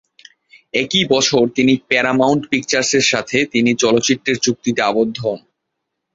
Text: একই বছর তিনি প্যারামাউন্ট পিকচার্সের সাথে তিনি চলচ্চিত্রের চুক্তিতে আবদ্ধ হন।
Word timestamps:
একই 0.73 1.03
বছর 1.09 1.43
তিনি 1.55 1.73
প্যারামাউন্ট 1.89 2.43
পিকচার্সের 2.51 3.05
সাথে 3.11 3.37
তিনি 3.53 3.71
চলচ্চিত্রের 3.81 4.37
চুক্তিতে 4.37 4.81
আবদ্ধ 4.81 5.17
হন। 5.25 5.39